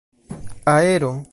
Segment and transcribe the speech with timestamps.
[0.65, 1.23] aero